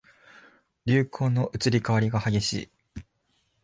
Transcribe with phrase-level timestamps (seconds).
[0.87, 2.71] 流行の移り変わりが激しい